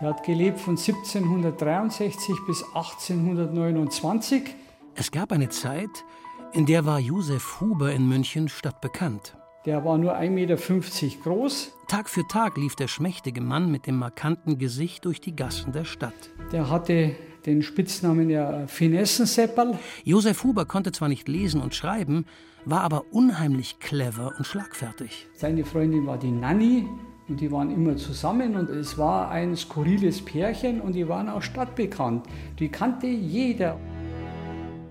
[0.00, 4.42] Der hat gelebt von 1763 bis 1829.
[4.94, 5.88] Es gab eine Zeit,
[6.52, 9.38] in der war Josef Huber in München stadtbekannt.
[9.64, 10.56] Der war nur 1,50 Meter
[11.22, 11.72] groß.
[11.88, 15.84] Tag für Tag lief der schmächtige Mann mit dem markanten Gesicht durch die Gassen der
[15.84, 16.30] Stadt.
[16.52, 17.16] Der hatte
[17.46, 19.78] den Spitznamen ja Finessensepperl.
[20.04, 22.26] Josef Huber konnte zwar nicht lesen und schreiben,
[22.66, 25.26] war aber unheimlich clever und schlagfertig.
[25.34, 26.86] Seine Freundin war die Nanny
[27.28, 31.42] und die waren immer zusammen und es war ein skurriles Pärchen und die waren auch
[31.42, 32.26] stadtbekannt.
[32.58, 33.78] Die kannte jeder.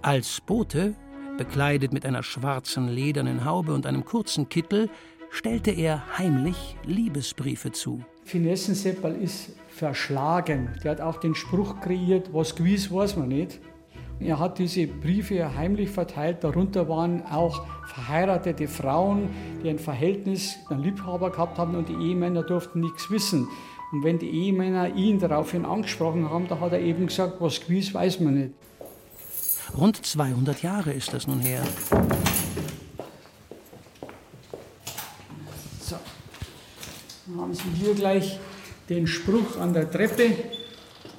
[0.02, 0.96] Als Bote
[1.38, 4.90] Bekleidet mit einer schwarzen ledernen Haube und einem kurzen Kittel
[5.30, 8.00] stellte er heimlich Liebesbriefe zu.
[8.24, 10.70] Finessenseppel ist verschlagen.
[10.82, 13.60] Der hat auch den Spruch kreiert, was gewiss weiß man nicht.
[14.20, 16.44] Er hat diese Briefe heimlich verteilt.
[16.44, 19.30] Darunter waren auch verheiratete Frauen,
[19.62, 23.48] die ein Verhältnis, einen Liebhaber gehabt haben und die Ehemänner durften nichts wissen.
[23.92, 27.94] Und wenn die Ehemänner ihn daraufhin angesprochen haben, da hat er eben gesagt, was gewiss
[27.94, 28.54] weiß man nicht.
[29.78, 31.64] Rund 200 Jahre ist das nun her.
[35.82, 35.98] So,
[37.28, 38.40] dann haben Sie hier gleich
[38.90, 40.36] den Spruch an der Treppe.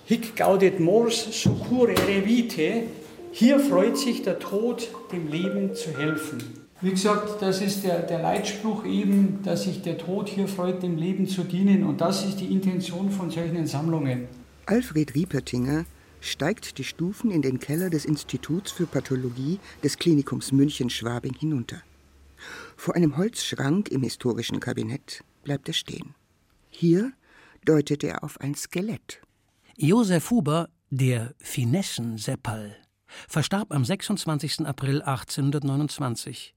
[0.09, 2.85] Hic gaudet mors succurre vitae.
[3.33, 6.39] Hier freut sich der Tod, dem Leben zu helfen.
[6.81, 10.97] Wie gesagt, das ist der, der Leitspruch eben, dass sich der Tod hier freut, dem
[10.97, 11.83] Leben zu dienen.
[11.83, 14.29] Und das ist die Intention von solchen Sammlungen.
[14.67, 15.87] Alfred Riepertinger
[16.21, 21.83] steigt die Stufen in den Keller des Instituts für Pathologie des Klinikums München-Schwabing hinunter.
[22.77, 26.15] Vor einem Holzschrank im historischen Kabinett bleibt er stehen.
[26.71, 27.11] Hier
[27.65, 29.21] deutet er auf ein Skelett.
[29.78, 32.74] Josef Huber, der Finessen-Seppal,
[33.28, 34.60] verstarb am 26.
[34.66, 36.55] April 1829.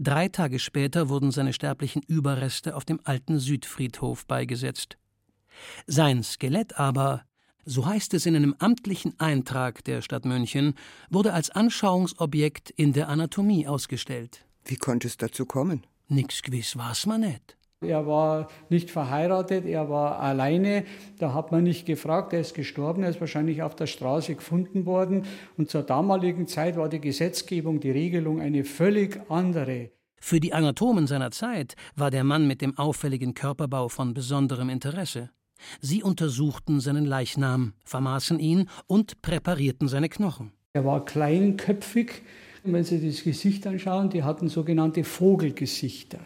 [0.00, 4.98] Drei Tage später wurden seine sterblichen Überreste auf dem alten Südfriedhof beigesetzt.
[5.86, 7.22] Sein Skelett aber
[7.64, 10.74] so heißt es in einem amtlichen Eintrag der Stadt München,
[11.08, 14.44] wurde als Anschauungsobjekt in der Anatomie ausgestellt.
[14.64, 15.86] Wie konnte es dazu kommen?
[16.08, 17.56] Nix gewiss war's man nicht.
[17.82, 20.84] Er war nicht verheiratet, er war alleine.
[21.18, 24.84] Da hat man nicht gefragt, er ist gestorben, er ist wahrscheinlich auf der Straße gefunden
[24.84, 25.24] worden.
[25.56, 29.90] Und zur damaligen Zeit war die Gesetzgebung, die Regelung eine völlig andere.
[30.20, 35.30] Für die Anatomen seiner Zeit war der Mann mit dem auffälligen Körperbau von besonderem Interesse.
[35.80, 40.52] Sie untersuchten seinen Leichnam, vermaßen ihn und präparierten seine Knochen.
[40.74, 42.22] Er war kleinköpfig.
[42.62, 46.18] Wenn Sie das Gesicht anschauen, die hatten sogenannte Vogelgesichter.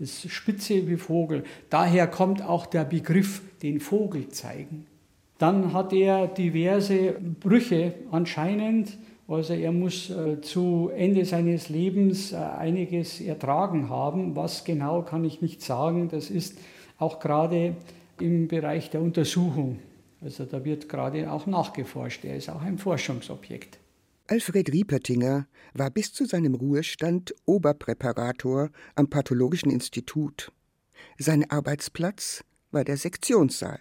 [0.00, 1.44] Ist spitze wie Vogel.
[1.68, 4.86] Daher kommt auch der Begriff den Vogel zeigen.
[5.38, 8.96] Dann hat er diverse Brüche anscheinend.
[9.28, 14.34] Also er muss äh, zu Ende seines Lebens äh, einiges ertragen haben.
[14.36, 16.08] Was genau kann ich nicht sagen.
[16.08, 16.58] Das ist
[16.98, 17.76] auch gerade
[18.18, 19.78] im Bereich der Untersuchung.
[20.22, 22.24] Also da wird gerade auch nachgeforscht.
[22.24, 23.79] Er ist auch ein Forschungsobjekt.
[24.30, 30.52] Alfred Riepertinger war bis zu seinem Ruhestand Oberpräparator am Pathologischen Institut.
[31.18, 33.80] Sein Arbeitsplatz war der Sektionssaal.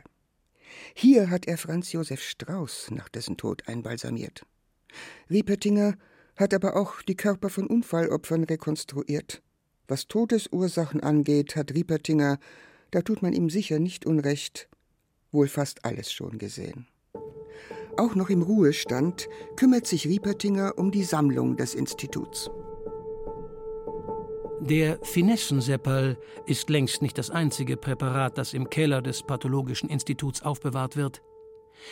[0.95, 4.43] Hier hat er Franz Josef Strauß nach dessen Tod einbalsamiert.
[5.29, 5.95] Riepertinger
[6.35, 9.43] hat aber auch die Körper von Unfallopfern rekonstruiert.
[9.87, 12.39] Was Todesursachen angeht, hat Riepertinger
[12.89, 14.67] da tut man ihm sicher nicht unrecht,
[15.31, 16.87] wohl fast alles schon gesehen.
[17.99, 19.27] Auch noch im Ruhestand
[19.57, 22.49] kümmert sich Riepertinger um die Sammlung des Instituts.
[24.61, 30.95] Der Finessenseppal ist längst nicht das einzige Präparat, das im Keller des Pathologischen Instituts aufbewahrt
[30.95, 31.21] wird.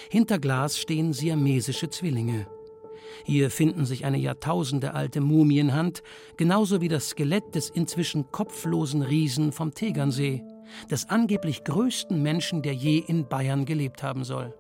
[0.09, 2.47] Hinter Glas stehen siamesische Zwillinge.
[3.25, 6.03] Hier finden sich eine jahrtausendealte Mumienhand,
[6.38, 10.41] genauso wie das Skelett des inzwischen kopflosen Riesen vom Tegernsee
[10.90, 14.53] des angeblich größten Menschen, der je in Bayern gelebt haben soll.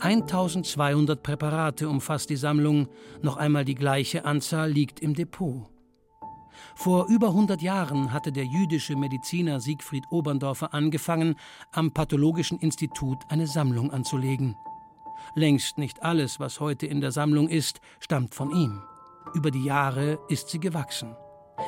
[0.00, 2.88] 1200 Präparate umfasst die Sammlung,
[3.22, 5.66] noch einmal die gleiche Anzahl liegt im Depot.
[6.76, 11.36] Vor über 100 Jahren hatte der jüdische Mediziner Siegfried Oberndorfer angefangen,
[11.72, 14.56] am Pathologischen Institut eine Sammlung anzulegen.
[15.34, 18.82] Längst nicht alles, was heute in der Sammlung ist, stammt von ihm.
[19.34, 21.16] Über die Jahre ist sie gewachsen.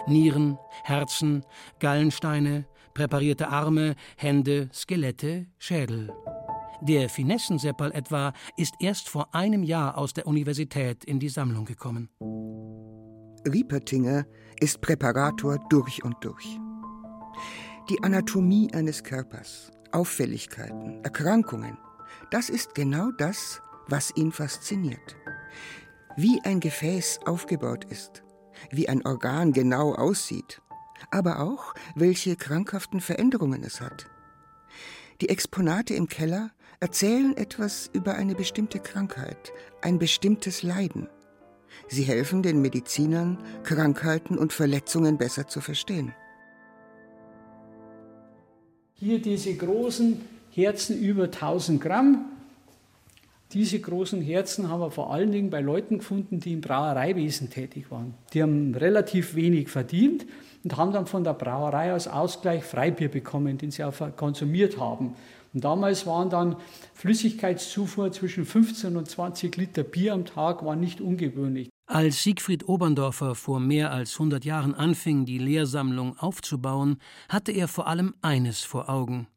[0.07, 1.45] Nieren, Herzen,
[1.79, 6.13] Gallensteine, präparierte Arme, Hände, Skelette, Schädel.
[6.83, 12.11] Der Finessenseppal etwa ist erst vor einem Jahr aus der Universität in die Sammlung gekommen.
[13.51, 14.27] Riepertinger
[14.61, 16.59] ist Präparator durch und durch.
[17.89, 21.79] Die Anatomie eines Körpers, Auffälligkeiten, Erkrankungen,
[22.31, 25.17] das ist genau das, was ihn fasziniert.
[26.17, 28.25] Wie ein Gefäß aufgebaut ist,
[28.71, 30.61] wie ein Organ genau aussieht,
[31.11, 34.07] aber auch, welche krankhaften Veränderungen es hat.
[35.21, 36.51] Die Exponate im Keller
[36.81, 39.53] erzählen etwas über eine bestimmte Krankheit,
[39.83, 41.09] ein bestimmtes Leiden.
[41.89, 46.13] Sie helfen den Medizinern, Krankheiten und Verletzungen besser zu verstehen.
[48.95, 50.21] Hier diese großen
[50.51, 52.25] Herzen über 1000 Gramm.
[53.53, 57.91] Diese großen Herzen haben wir vor allen Dingen bei Leuten gefunden, die im Brauereiwesen tätig
[57.91, 58.15] waren.
[58.33, 60.27] Die haben relativ wenig verdient
[60.65, 65.15] und haben dann von der Brauerei als Ausgleich Freibier bekommen, den sie auch konsumiert haben.
[65.57, 66.57] Und damals waren dann
[66.93, 71.71] Flüssigkeitszufuhr zwischen 15 und 20 Liter Bier am Tag war nicht ungewöhnlich.
[71.87, 76.99] Als Siegfried Oberndorfer vor mehr als 100 Jahren anfing, die Lehrsammlung aufzubauen,
[77.31, 79.29] hatte er vor allem eines vor Augen.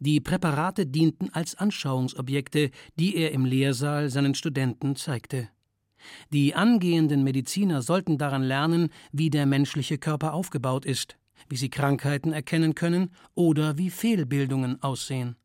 [0.00, 5.48] Die Präparate dienten als Anschauungsobjekte, die er im Lehrsaal seinen Studenten zeigte.
[6.30, 11.16] Die angehenden Mediziner sollten daran lernen, wie der menschliche Körper aufgebaut ist,
[11.48, 15.36] wie sie Krankheiten erkennen können oder wie Fehlbildungen aussehen.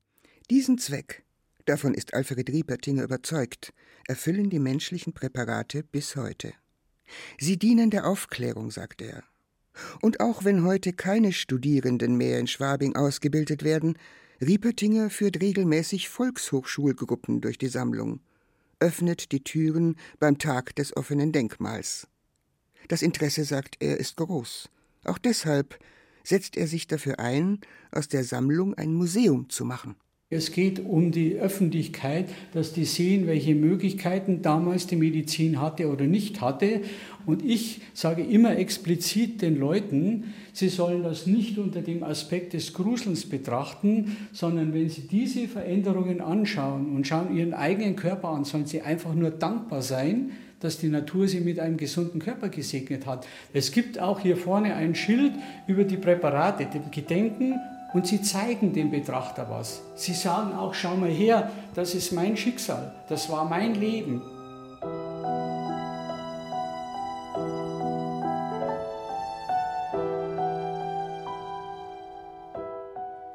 [0.49, 1.23] Diesen Zweck,
[1.65, 3.73] davon ist Alfred Riepertinger überzeugt,
[4.07, 6.53] erfüllen die menschlichen Präparate bis heute.
[7.37, 9.23] Sie dienen der Aufklärung, sagt er.
[10.01, 13.97] Und auch wenn heute keine Studierenden mehr in Schwabing ausgebildet werden,
[14.41, 18.21] Riepertinger führt regelmäßig Volkshochschulgruppen durch die Sammlung
[18.79, 22.07] öffnet die Türen beim Tag des offenen Denkmals.
[22.87, 24.69] Das Interesse, sagt er, ist groß.
[25.03, 25.77] Auch deshalb
[26.23, 27.59] setzt er sich dafür ein,
[27.91, 29.95] aus der Sammlung ein Museum zu machen.
[30.31, 36.05] Es geht um die Öffentlichkeit, dass die sehen, welche Möglichkeiten damals die Medizin hatte oder
[36.05, 36.81] nicht hatte.
[37.25, 42.75] Und ich sage immer explizit den Leuten, sie sollen das nicht unter dem Aspekt des
[42.75, 48.67] Gruselns betrachten, sondern wenn sie diese Veränderungen anschauen und schauen ihren eigenen Körper an, sollen
[48.67, 53.25] sie einfach nur dankbar sein, dass die Natur sie mit einem gesunden Körper gesegnet hat.
[53.51, 55.31] Es gibt auch hier vorne ein Schild
[55.65, 57.55] über die Präparate, dem Gedenken
[57.93, 59.81] und sie zeigen dem Betrachter was.
[59.95, 64.21] Sie sagen auch, schau mal her, das ist mein Schicksal, das war mein Leben.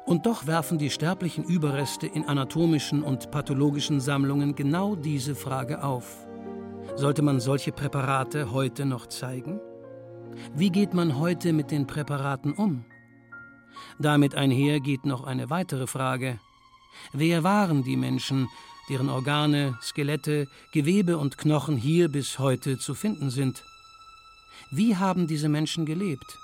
[0.05, 6.25] Und doch werfen die sterblichen Überreste in anatomischen und pathologischen Sammlungen genau diese Frage auf.
[6.95, 9.59] Sollte man solche Präparate heute noch zeigen?
[10.55, 12.85] Wie geht man heute mit den Präparaten um?
[13.99, 16.39] Damit einher geht noch eine weitere Frage.
[17.13, 18.47] Wer waren die Menschen,
[18.89, 23.63] deren Organe, Skelette, Gewebe und Knochen hier bis heute zu finden sind?
[24.71, 26.37] Wie haben diese Menschen gelebt?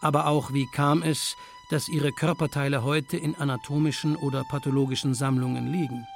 [0.00, 1.34] Aber auch wie kam es,
[1.70, 6.06] dass ihre Körperteile heute in anatomischen oder pathologischen Sammlungen liegen?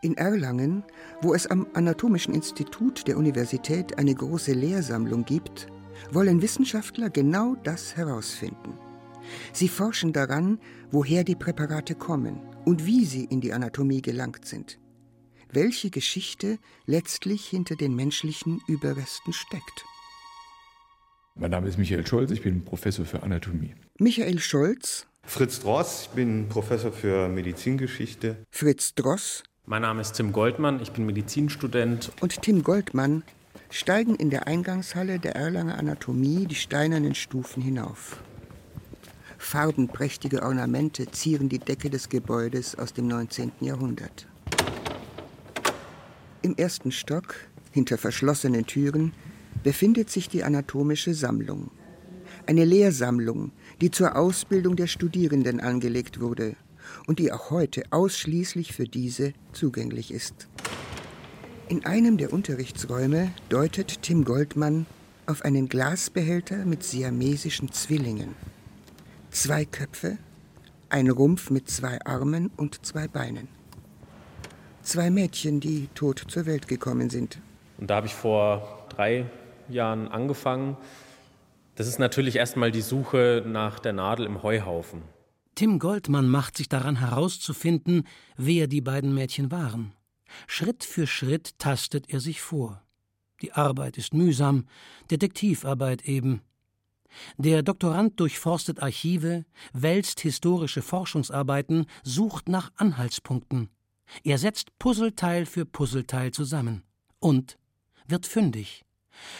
[0.00, 0.84] In Erlangen,
[1.20, 5.66] wo es am Anatomischen Institut der Universität eine große Lehrsammlung gibt,
[6.12, 8.78] wollen Wissenschaftler genau das herausfinden.
[9.52, 10.58] Sie forschen daran,
[10.90, 14.78] woher die Präparate kommen und wie sie in die Anatomie gelangt sind.
[15.50, 19.84] Welche Geschichte letztlich hinter den menschlichen Überresten steckt.
[21.34, 23.74] Mein Name ist Michael Scholz, ich bin Professor für Anatomie.
[23.98, 25.06] Michael Scholz.
[25.24, 28.38] Fritz Dross, ich bin Professor für Medizingeschichte.
[28.50, 29.44] Fritz Dross.
[29.64, 32.10] Mein Name ist Tim Goldmann, ich bin Medizinstudent.
[32.20, 33.22] Und Tim Goldmann
[33.70, 38.16] steigen in der Eingangshalle der Erlanger Anatomie die steinernen Stufen hinauf.
[39.38, 43.52] Farbenprächtige Ornamente zieren die Decke des Gebäudes aus dem 19.
[43.60, 44.26] Jahrhundert.
[46.42, 47.36] Im ersten Stock,
[47.70, 49.12] hinter verschlossenen Türen,
[49.62, 51.70] befindet sich die anatomische Sammlung.
[52.46, 56.56] Eine Lehrsammlung, die zur Ausbildung der Studierenden angelegt wurde
[57.06, 60.48] und die auch heute ausschließlich für diese zugänglich ist.
[61.68, 64.86] In einem der Unterrichtsräume deutet Tim Goldmann
[65.26, 68.34] auf einen Glasbehälter mit siamesischen Zwillingen
[69.38, 70.18] zwei Köpfe,
[70.88, 73.46] ein Rumpf mit zwei Armen und zwei Beinen.
[74.82, 77.38] Zwei Mädchen, die tot zur Welt gekommen sind.
[77.78, 79.26] Und da habe ich vor drei
[79.68, 80.76] Jahren angefangen.
[81.76, 85.02] Das ist natürlich erstmal die Suche nach der Nadel im Heuhaufen.
[85.54, 89.92] Tim Goldmann macht sich daran herauszufinden, wer die beiden Mädchen waren.
[90.48, 92.82] Schritt für Schritt tastet er sich vor.
[93.40, 94.66] Die Arbeit ist mühsam,
[95.12, 96.42] Detektivarbeit eben.
[97.36, 103.70] Der Doktorand durchforstet Archive, wälzt historische Forschungsarbeiten, sucht nach Anhaltspunkten.
[104.24, 106.82] Er setzt Puzzleteil für Puzzleteil zusammen
[107.18, 107.58] und
[108.06, 108.84] wird fündig.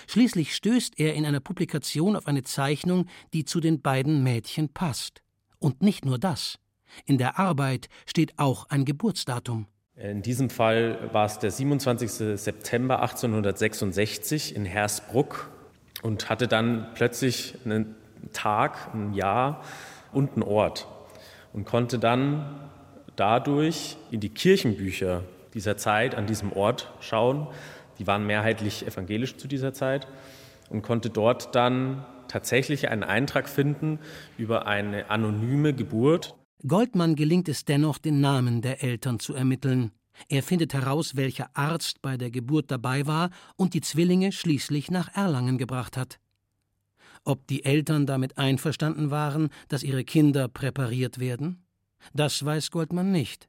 [0.06, 5.22] Schließlich stößt er in einer Publikation auf eine Zeichnung, die zu den beiden Mädchen passt.
[5.58, 6.58] Und nicht nur das.
[7.04, 9.66] In der Arbeit steht auch ein Geburtsdatum.
[9.96, 12.38] In diesem Fall war es der 27.
[12.40, 15.50] September 1866 in Hersbruck
[16.02, 17.94] und hatte dann plötzlich einen
[18.32, 19.62] Tag, ein Jahr
[20.12, 20.86] und einen Ort.
[21.52, 22.70] und konnte dann
[23.16, 25.24] dadurch in die Kirchenbücher
[25.54, 27.48] dieser Zeit an diesem Ort schauen.
[27.98, 30.06] Die waren mehrheitlich evangelisch zu dieser Zeit
[30.68, 33.98] und konnte dort dann tatsächlich einen Eintrag finden
[34.36, 36.36] über eine anonyme Geburt.
[36.66, 39.92] Goldmann gelingt es dennoch, den Namen der Eltern zu ermitteln.
[40.28, 45.14] Er findet heraus, welcher Arzt bei der Geburt dabei war und die Zwillinge schließlich nach
[45.14, 46.18] Erlangen gebracht hat.
[47.24, 51.62] Ob die Eltern damit einverstanden waren, dass ihre Kinder präpariert werden?
[52.14, 53.48] Das weiß Goldmann nicht.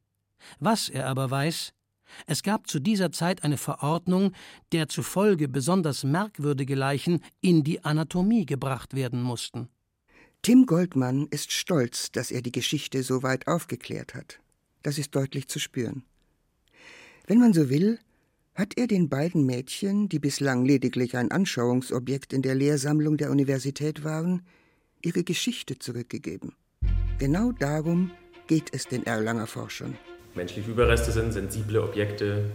[0.60, 1.74] Was er aber weiß,
[2.26, 4.34] es gab zu dieser Zeit eine Verordnung,
[4.72, 9.70] der zufolge besonders merkwürdige Leichen in die Anatomie gebracht werden mussten.
[10.42, 14.40] Tim Goldmann ist stolz, dass er die Geschichte so weit aufgeklärt hat.
[14.84, 16.04] Das ist deutlich zu spüren.
[17.30, 18.00] Wenn man so will,
[18.56, 24.04] hat er den beiden Mädchen, die bislang lediglich ein Anschauungsobjekt in der Lehrsammlung der Universität
[24.04, 24.42] waren,
[25.04, 26.54] ihre Geschichte zurückgegeben.
[27.20, 28.10] Genau darum
[28.48, 29.96] geht es den Erlanger Forschern.
[30.34, 32.50] Menschliche Überreste sind sensible Objekte.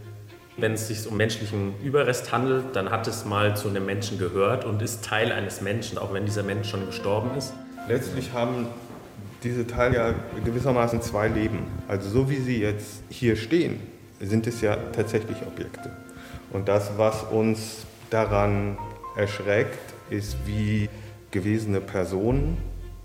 [0.57, 4.65] Wenn es sich um menschlichen Überrest handelt, dann hat es mal zu einem Menschen gehört
[4.65, 7.53] und ist Teil eines Menschen, auch wenn dieser Mensch schon gestorben ist.
[7.87, 8.67] Letztlich haben
[9.45, 10.15] diese Teile ja
[10.45, 11.61] gewissermaßen zwei Leben.
[11.87, 15.91] Also so wie sie jetzt hier stehen, sind es ja tatsächlich Objekte.
[16.51, 18.79] Und das, was uns daran
[19.17, 20.89] erschreckt, ist, wie
[21.31, 22.59] gewesene Personen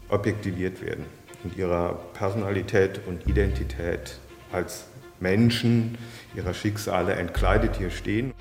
[0.09, 1.05] objektiviert werden
[1.43, 4.19] in ihrer Personalität und Identität
[4.51, 4.85] als
[5.19, 5.97] Menschen
[6.35, 8.33] ihrer Schicksale entkleidet hier stehen.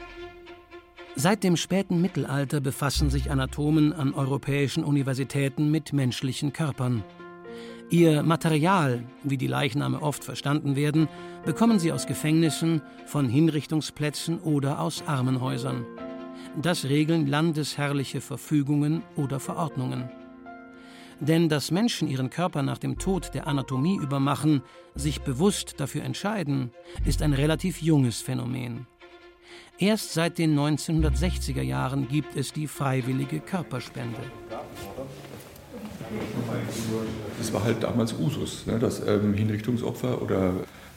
[1.14, 7.02] Seit dem späten Mittelalter befassen sich Anatomen an europäischen Universitäten mit menschlichen Körpern.
[7.90, 11.08] Ihr Material, wie die Leichname oft verstanden werden,
[11.46, 15.86] bekommen sie aus Gefängnissen, von Hinrichtungsplätzen oder aus Armenhäusern.
[16.60, 20.10] Das regeln landesherrliche Verfügungen oder Verordnungen.
[21.20, 24.62] Denn dass Menschen ihren Körper nach dem Tod der Anatomie übermachen,
[24.94, 26.70] sich bewusst dafür entscheiden,
[27.06, 28.86] ist ein relativ junges Phänomen.
[29.78, 34.20] Erst seit den 1960er Jahren gibt es die freiwillige Körperspende.
[37.38, 40.52] Das war halt damals Usus, ne, dass ähm, Hinrichtungsopfer oder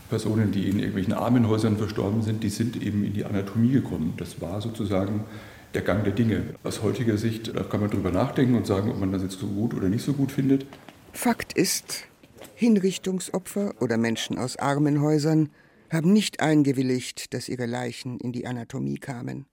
[0.09, 4.13] Personen, die in irgendwelchen Armenhäusern verstorben sind, die sind eben in die Anatomie gekommen.
[4.17, 5.25] Das war sozusagen
[5.73, 6.55] der Gang der Dinge.
[6.63, 9.47] Aus heutiger Sicht da kann man darüber nachdenken und sagen, ob man das jetzt so
[9.47, 10.65] gut oder nicht so gut findet.
[11.13, 12.07] Fakt ist,
[12.55, 15.49] Hinrichtungsopfer oder Menschen aus Armenhäusern
[15.89, 19.45] haben nicht eingewilligt, dass ihre Leichen in die Anatomie kamen.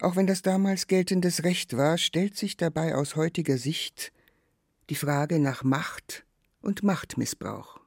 [0.00, 4.12] Auch wenn das damals geltendes Recht war, stellt sich dabei aus heutiger Sicht
[4.90, 6.24] die Frage nach Macht
[6.62, 7.78] und Machtmissbrauch.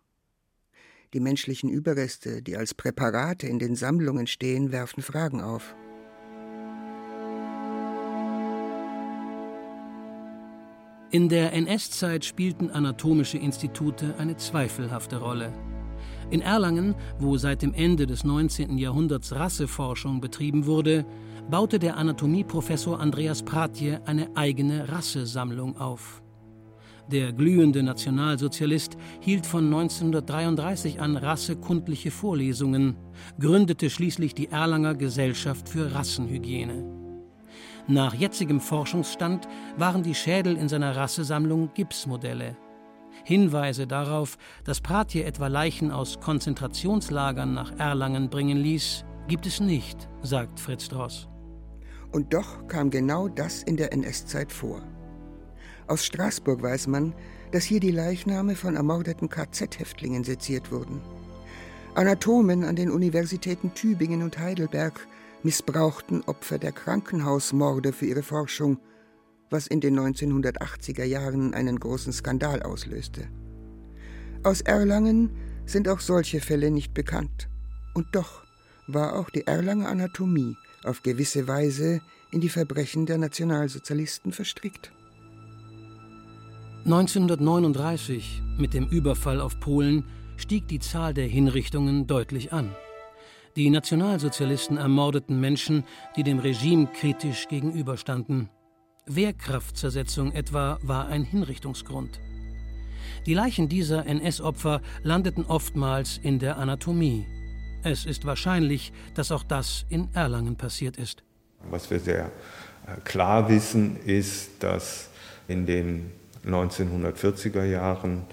[1.13, 5.75] Die menschlichen Überreste, die als Präparate in den Sammlungen stehen, werfen Fragen auf.
[11.09, 15.51] In der NS-Zeit spielten anatomische Institute eine zweifelhafte Rolle.
[16.29, 18.77] In Erlangen, wo seit dem Ende des 19.
[18.77, 21.05] Jahrhunderts Rasseforschung betrieben wurde,
[21.49, 26.20] baute der Anatomieprofessor Andreas Pratje eine eigene Rassesammlung auf.
[27.11, 32.95] Der glühende Nationalsozialist hielt von 1933 an rassekundliche Vorlesungen,
[33.37, 36.85] gründete schließlich die Erlanger Gesellschaft für Rassenhygiene.
[37.87, 42.55] Nach jetzigem Forschungsstand waren die Schädel in seiner Rassesammlung Gipsmodelle.
[43.25, 50.07] Hinweise darauf, dass Pratje etwa Leichen aus Konzentrationslagern nach Erlangen bringen ließ, gibt es nicht,
[50.21, 51.27] sagt Fritz Dross.
[52.13, 54.81] Und doch kam genau das in der NS-Zeit vor.
[55.91, 57.13] Aus Straßburg weiß man,
[57.51, 61.01] dass hier die Leichname von ermordeten KZ-Häftlingen seziert wurden.
[61.95, 65.05] Anatomen an den Universitäten Tübingen und Heidelberg
[65.43, 68.77] missbrauchten Opfer der Krankenhausmorde für ihre Forschung,
[69.49, 73.27] was in den 1980er Jahren einen großen Skandal auslöste.
[74.43, 75.29] Aus Erlangen
[75.65, 77.49] sind auch solche Fälle nicht bekannt.
[77.93, 78.45] Und doch
[78.87, 80.55] war auch die Erlanger Anatomie
[80.85, 81.99] auf gewisse Weise
[82.31, 84.93] in die Verbrechen der Nationalsozialisten verstrickt.
[86.83, 90.03] 1939, mit dem Überfall auf Polen,
[90.35, 92.75] stieg die Zahl der Hinrichtungen deutlich an.
[93.55, 95.83] Die Nationalsozialisten ermordeten Menschen,
[96.15, 98.49] die dem Regime kritisch gegenüberstanden.
[99.05, 102.19] Wehrkraftzersetzung etwa war ein Hinrichtungsgrund.
[103.27, 107.27] Die Leichen dieser NS-Opfer landeten oftmals in der Anatomie.
[107.83, 111.23] Es ist wahrscheinlich, dass auch das in Erlangen passiert ist.
[111.69, 112.31] Was wir sehr
[112.87, 115.09] äh, klar wissen, ist, dass
[115.47, 116.11] in den
[116.45, 118.23] 1940er Jahren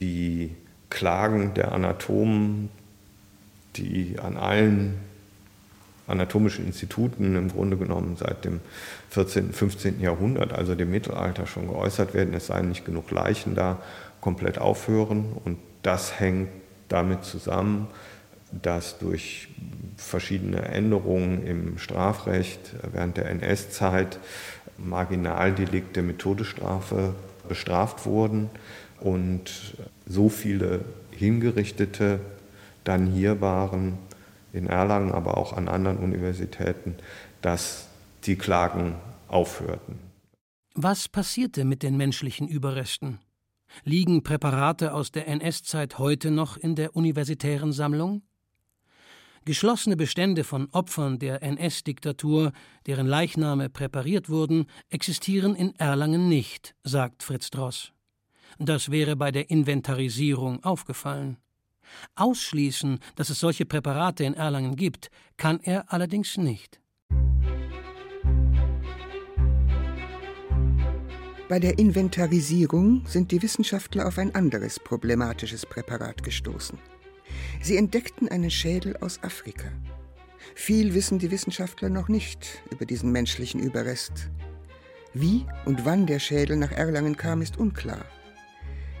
[0.00, 0.54] die
[0.90, 2.68] Klagen der Anatomen,
[3.76, 4.98] die an allen
[6.06, 8.60] anatomischen Instituten im Grunde genommen seit dem
[9.10, 10.00] 14., 15.
[10.00, 13.80] Jahrhundert, also dem Mittelalter, schon geäußert werden, es seien nicht genug Leichen da,
[14.20, 16.48] komplett aufhören und das hängt
[16.88, 17.88] damit zusammen,
[18.62, 19.48] dass durch
[19.96, 24.18] verschiedene Änderungen im Strafrecht während der NS-Zeit
[24.78, 27.14] Marginaldelikte mit Todesstrafe
[27.48, 28.50] bestraft wurden
[29.00, 32.20] und so viele Hingerichtete
[32.84, 33.98] dann hier waren,
[34.52, 36.94] in Erlangen, aber auch an anderen Universitäten,
[37.42, 37.88] dass
[38.24, 38.94] die Klagen
[39.28, 39.98] aufhörten.
[40.74, 43.18] Was passierte mit den menschlichen Überresten?
[43.82, 48.22] Liegen Präparate aus der NS-Zeit heute noch in der universitären Sammlung?
[49.46, 52.52] Geschlossene Bestände von Opfern der NS-Diktatur,
[52.86, 57.92] deren Leichname präpariert wurden, existieren in Erlangen nicht, sagt Fritz Dross.
[58.58, 61.36] Das wäre bei der Inventarisierung aufgefallen.
[62.14, 66.80] Ausschließen, dass es solche Präparate in Erlangen gibt, kann er allerdings nicht.
[71.50, 76.78] Bei der Inventarisierung sind die Wissenschaftler auf ein anderes problematisches Präparat gestoßen.
[77.64, 79.64] Sie entdeckten einen Schädel aus Afrika.
[80.54, 84.28] Viel wissen die Wissenschaftler noch nicht über diesen menschlichen Überrest.
[85.14, 88.04] Wie und wann der Schädel nach Erlangen kam, ist unklar.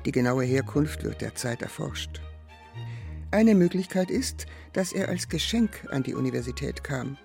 [0.06, 2.22] Die genaue Herkunft wird derzeit erforscht.
[3.30, 7.18] Eine Möglichkeit ist, dass er als Geschenk an die Universität kam.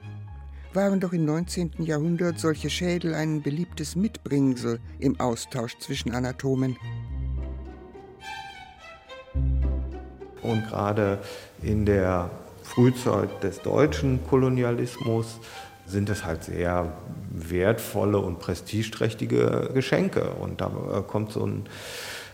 [0.74, 1.72] Waren doch im 19.
[1.77, 6.75] Jahrhundert solche Schädel ein beliebtes Mitbringsel im Austausch zwischen Anatomen.
[10.50, 11.20] Und gerade
[11.62, 12.32] in der
[12.63, 15.39] Frühzeit des deutschen Kolonialismus
[15.86, 16.91] sind es halt sehr
[17.32, 20.32] wertvolle und prestigeträchtige Geschenke.
[20.39, 21.65] Und da äh, kommt so ein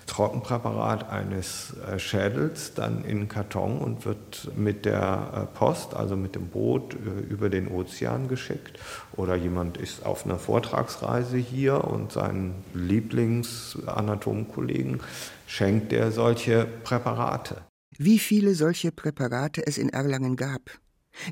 [0.07, 6.35] Trockenpräparat eines äh, Schädels dann in Karton und wird mit der äh, Post, also mit
[6.35, 6.95] dem Boot
[7.29, 8.77] über den Ozean geschickt.
[9.15, 14.99] Oder jemand ist auf einer Vortragsreise hier und seinen Lieblingsanatomkollegen
[15.47, 17.61] schenkt er solche Präparate.
[17.97, 20.79] Wie viele solche Präparate es in Erlangen gab,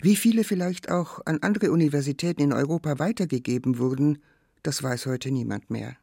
[0.02, 4.20] wie viele vielleicht auch an andere Universitäten in Europa weitergegeben wurden,
[4.62, 5.98] das weiß heute niemand mehr.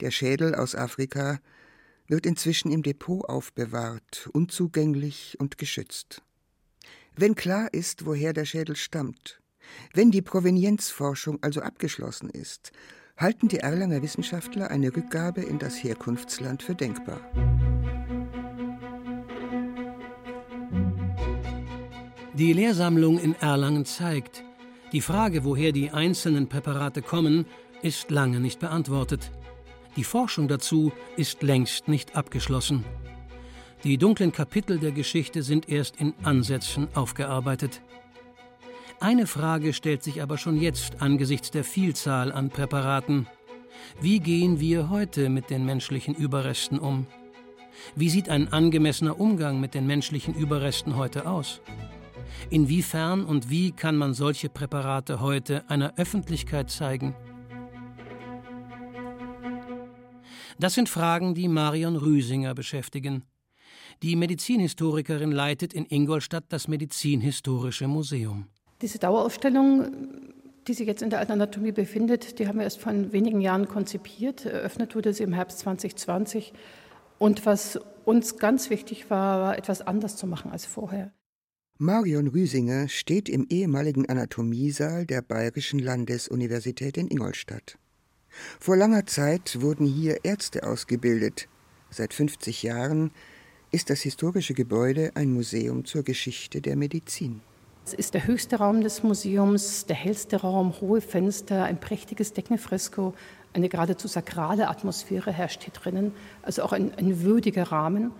[0.00, 1.40] Der Schädel aus Afrika
[2.08, 6.22] wird inzwischen im Depot aufbewahrt, unzugänglich und geschützt.
[7.16, 9.40] Wenn klar ist, woher der Schädel stammt,
[9.92, 12.72] wenn die Provenienzforschung also abgeschlossen ist,
[13.16, 17.20] halten die Erlanger Wissenschaftler eine Rückgabe in das Herkunftsland für denkbar.
[22.36, 24.42] Die Lehrsammlung in Erlangen zeigt,
[24.90, 27.46] die Frage, woher die einzelnen Präparate kommen,
[27.80, 29.30] ist lange nicht beantwortet.
[29.94, 32.84] Die Forschung dazu ist längst nicht abgeschlossen.
[33.84, 37.82] Die dunklen Kapitel der Geschichte sind erst in Ansätzen aufgearbeitet.
[38.98, 43.28] Eine Frage stellt sich aber schon jetzt angesichts der Vielzahl an Präparaten.
[44.00, 47.06] Wie gehen wir heute mit den menschlichen Überresten um?
[47.94, 51.60] Wie sieht ein angemessener Umgang mit den menschlichen Überresten heute aus?
[52.50, 57.14] Inwiefern und wie kann man solche Präparate heute einer Öffentlichkeit zeigen?
[60.58, 63.24] Das sind Fragen, die Marion Rüsinger beschäftigen.
[64.02, 68.46] Die Medizinhistorikerin leitet in Ingolstadt das Medizinhistorische Museum.
[68.82, 69.90] Diese Dauerausstellung,
[70.66, 73.68] die sich jetzt in der Alten Anatomie befindet, die haben wir erst vor wenigen Jahren
[73.68, 74.46] konzipiert.
[74.46, 76.52] Eröffnet wurde sie im Herbst 2020.
[77.18, 81.12] Und was uns ganz wichtig war, war etwas anders zu machen als vorher.
[81.78, 87.78] Marion Rüsinger steht im ehemaligen Anatomiesaal der Bayerischen Landesuniversität in Ingolstadt.
[88.60, 91.48] Vor langer Zeit wurden hier Ärzte ausgebildet.
[91.90, 93.10] Seit 50 Jahren
[93.72, 97.40] ist das historische Gebäude ein Museum zur Geschichte der Medizin.
[97.84, 103.14] Es ist der höchste Raum des Museums, der hellste Raum, hohe Fenster, ein prächtiges Deckenfresko,
[103.52, 108.12] eine geradezu sakrale Atmosphäre herrscht hier drinnen, also auch ein, ein würdiger Rahmen.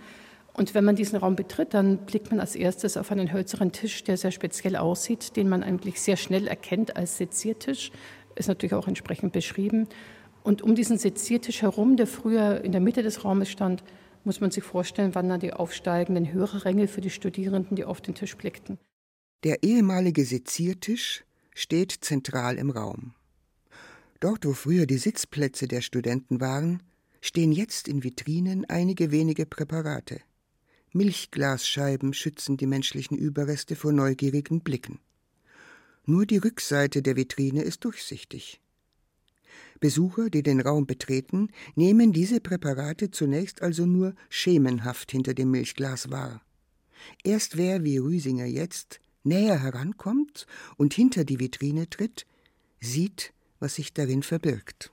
[0.57, 4.05] Und wenn man diesen Raum betritt, dann blickt man als erstes auf einen hölzernen Tisch,
[4.05, 7.91] der sehr speziell aussieht, den man eigentlich sehr schnell erkennt als Seziertisch.
[8.37, 9.89] Ist natürlich auch entsprechend beschrieben.
[10.45, 13.83] Und um diesen Seziertisch herum, der früher in der Mitte des Raumes stand,
[14.23, 18.37] muss man sich vorstellen, wandern die aufsteigenden Hörerränge für die Studierenden, die auf den Tisch
[18.37, 18.79] blickten.
[19.43, 23.15] Der ehemalige Seziertisch steht zentral im Raum.
[24.21, 26.83] Dort, wo früher die Sitzplätze der Studenten waren,
[27.21, 30.21] stehen jetzt in Vitrinen einige wenige Präparate.
[30.95, 35.01] Milchglasscheiben schützen die menschlichen Überreste vor neugierigen Blicken.
[36.07, 38.61] Nur die Rückseite der Vitrine ist durchsichtig.
[39.81, 46.13] Besucher, die den Raum betreten, nehmen diese Präparate zunächst also nur schemenhaft hinter dem Milchglas
[46.13, 46.43] wahr.
[47.25, 52.25] Erst wer wie Rüsinger jetzt näher herankommt und hinter die Vitrine tritt,
[52.81, 54.93] sieht, was sich darin verbirgt.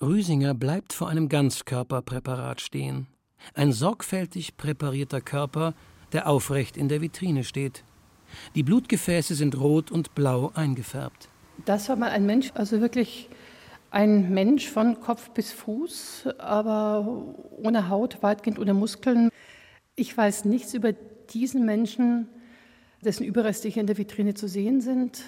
[0.00, 3.08] Rüsinger bleibt vor einem Ganzkörperpräparat stehen.
[3.52, 5.74] Ein sorgfältig präparierter Körper,
[6.12, 7.84] der aufrecht in der Vitrine steht.
[8.54, 11.28] Die Blutgefäße sind rot und blau eingefärbt.
[11.64, 13.28] Das war mal ein Mensch, also wirklich
[13.90, 17.06] ein Mensch von Kopf bis Fuß, aber
[17.50, 19.28] ohne Haut, weitgehend ohne Muskeln.
[19.94, 22.28] Ich weiß nichts über diesen Menschen,
[23.04, 25.22] dessen Überreste hier in der Vitrine zu sehen sind.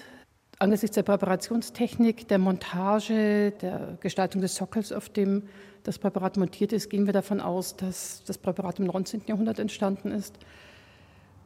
[0.59, 5.43] Angesichts der Präparationstechnik, der Montage, der Gestaltung des Sockels, auf dem
[5.83, 9.21] das Präparat montiert ist, gehen wir davon aus, dass das Präparat im 19.
[9.27, 10.37] Jahrhundert entstanden ist.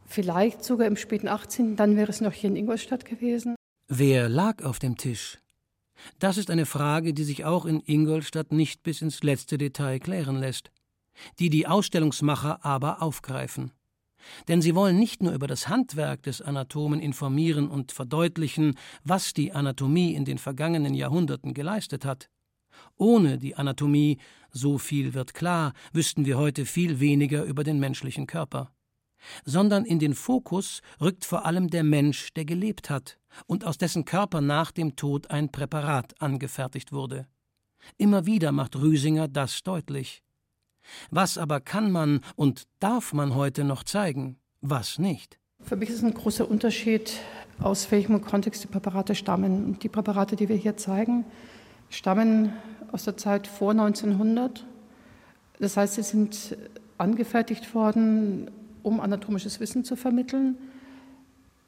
[0.06, 1.76] Vielleicht sogar im späten 18.
[1.76, 3.56] Dann wäre es noch hier in Ingolstadt gewesen.
[3.88, 5.40] Wer lag auf dem Tisch?
[6.18, 10.38] Das ist eine Frage, die sich auch in Ingolstadt nicht bis ins letzte Detail klären
[10.38, 10.72] lässt,
[11.40, 13.72] die die Ausstellungsmacher aber aufgreifen.
[14.48, 19.52] Denn sie wollen nicht nur über das Handwerk des Anatomen informieren und verdeutlichen, was die
[19.52, 22.30] Anatomie in den vergangenen Jahrhunderten geleistet hat.
[22.98, 24.18] Ohne die Anatomie,
[24.52, 28.72] so viel wird klar, wüssten wir heute viel weniger über den menschlichen Körper.
[29.46, 34.06] Sondern in den Fokus rückt vor allem der Mensch, der gelebt hat und aus dessen
[34.06, 37.28] Körper nach dem Tod ein Präparat angefertigt wurde.
[37.98, 40.24] Immer wieder macht Rüsinger das deutlich.
[41.10, 45.40] Was aber kann man und darf man heute noch zeigen, was nicht?
[45.64, 47.14] Für mich ist ein großer Unterschied,
[47.60, 49.78] aus welchem Kontext die Präparate stammen.
[49.80, 51.26] Die Präparate, die wir hier zeigen,
[51.90, 52.54] stammen
[52.92, 54.66] aus der Zeit vor 1900.
[55.60, 56.58] Das heißt, sie sind
[56.98, 58.50] angefertigt worden,
[58.84, 60.58] um anatomisches Wissen zu vermitteln,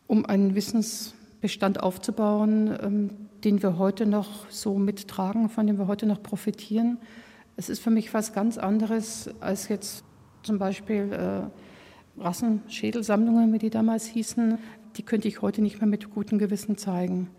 [0.07, 3.09] um einen Wissensbestand aufzubauen, ähm,
[3.43, 6.97] den wir heute noch so mittragen, von dem wir heute noch profitieren.
[7.55, 10.03] Es ist für mich was ganz anderes als jetzt
[10.41, 14.57] zum Beispiel äh, Rassenschädelsammlungen, wie die damals hießen.
[14.95, 17.29] Die könnte ich heute nicht mehr mit gutem Gewissen zeigen.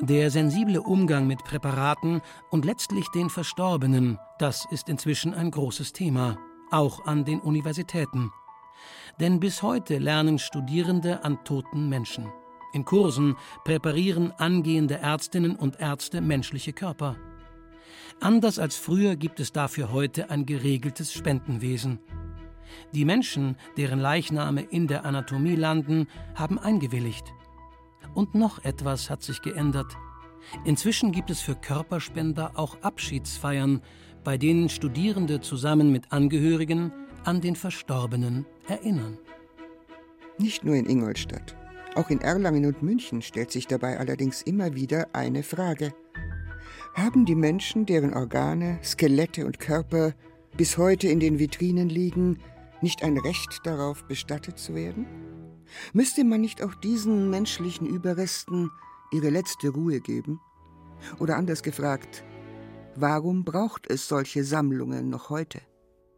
[0.00, 6.38] Der sensible Umgang mit Präparaten und letztlich den Verstorbenen, das ist inzwischen ein großes Thema,
[6.70, 8.30] auch an den Universitäten.
[9.20, 12.28] Denn bis heute lernen Studierende an toten Menschen.
[12.72, 17.16] In Kursen präparieren angehende Ärztinnen und Ärzte menschliche Körper.
[18.20, 21.98] Anders als früher gibt es dafür heute ein geregeltes Spendenwesen.
[22.92, 27.24] Die Menschen, deren Leichname in der Anatomie landen, haben eingewilligt.
[28.14, 29.96] Und noch etwas hat sich geändert.
[30.64, 33.82] Inzwischen gibt es für Körperspender auch Abschiedsfeiern,
[34.22, 36.92] bei denen Studierende zusammen mit Angehörigen
[37.24, 39.18] an den Verstorbenen erinnern.
[40.38, 41.59] Nicht nur in Ingolstadt.
[41.96, 45.92] Auch in Erlangen und München stellt sich dabei allerdings immer wieder eine Frage.
[46.94, 50.14] Haben die Menschen, deren Organe, Skelette und Körper
[50.56, 52.38] bis heute in den Vitrinen liegen,
[52.80, 55.06] nicht ein Recht darauf, bestattet zu werden?
[55.92, 58.70] Müsste man nicht auch diesen menschlichen Überresten
[59.12, 60.40] ihre letzte Ruhe geben?
[61.18, 62.24] Oder anders gefragt,
[62.94, 65.60] warum braucht es solche Sammlungen noch heute?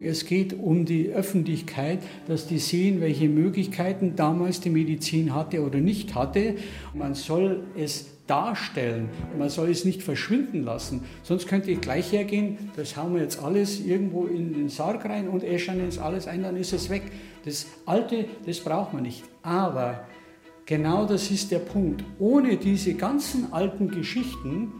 [0.02, 5.78] Es geht um die Öffentlichkeit, dass die sehen, welche Möglichkeiten damals die Medizin hatte oder
[5.78, 6.56] nicht hatte.
[6.92, 11.02] Man soll es darstellen, man soll es nicht verschwinden lassen.
[11.22, 15.28] Sonst könnte ich gleich hergehen, das hauen wir jetzt alles irgendwo in den Sarg rein
[15.28, 17.02] und äschern es alles ein, dann ist es weg.
[17.44, 19.22] Das Alte, das braucht man nicht.
[19.42, 20.06] Aber
[20.66, 22.02] genau das ist der Punkt.
[22.18, 24.72] Ohne diese ganzen alten Geschichten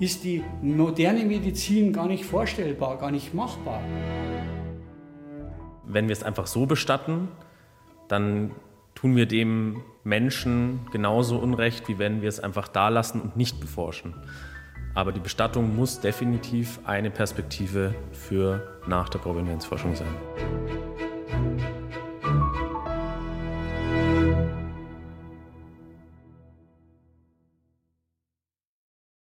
[0.00, 3.80] ist die moderne Medizin gar nicht vorstellbar, gar nicht machbar.
[5.86, 7.28] Wenn wir es einfach so bestatten,
[8.08, 8.50] dann
[8.94, 13.60] tun wir dem Menschen genauso Unrecht, wie wenn wir es einfach da lassen und nicht
[13.60, 14.14] beforschen.
[14.94, 20.85] Aber die Bestattung muss definitiv eine Perspektive für nach der Provenienzforschung sein.